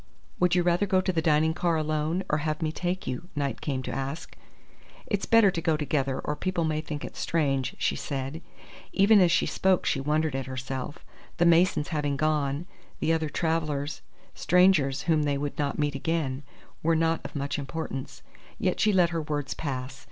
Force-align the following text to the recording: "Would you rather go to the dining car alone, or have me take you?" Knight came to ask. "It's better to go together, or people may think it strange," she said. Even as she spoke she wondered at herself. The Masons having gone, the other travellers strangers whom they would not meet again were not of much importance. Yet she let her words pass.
"Would 0.39 0.55
you 0.55 0.63
rather 0.63 0.87
go 0.87 0.99
to 0.99 1.13
the 1.13 1.21
dining 1.21 1.53
car 1.53 1.75
alone, 1.75 2.23
or 2.27 2.39
have 2.39 2.63
me 2.63 2.71
take 2.71 3.05
you?" 3.05 3.29
Knight 3.35 3.61
came 3.61 3.83
to 3.83 3.91
ask. 3.93 4.35
"It's 5.05 5.27
better 5.27 5.51
to 5.51 5.61
go 5.61 5.77
together, 5.77 6.17
or 6.19 6.35
people 6.35 6.63
may 6.63 6.81
think 6.81 7.05
it 7.05 7.15
strange," 7.15 7.75
she 7.77 7.95
said. 7.95 8.41
Even 8.93 9.21
as 9.21 9.31
she 9.31 9.45
spoke 9.45 9.85
she 9.85 10.01
wondered 10.01 10.35
at 10.35 10.47
herself. 10.47 11.05
The 11.37 11.45
Masons 11.45 11.89
having 11.89 12.17
gone, 12.17 12.65
the 12.99 13.13
other 13.13 13.29
travellers 13.29 14.01
strangers 14.33 15.03
whom 15.03 15.21
they 15.21 15.37
would 15.37 15.59
not 15.59 15.77
meet 15.77 15.93
again 15.93 16.41
were 16.81 16.95
not 16.95 17.23
of 17.23 17.35
much 17.35 17.59
importance. 17.59 18.23
Yet 18.57 18.79
she 18.79 18.91
let 18.91 19.11
her 19.11 19.21
words 19.21 19.53
pass. 19.53 19.99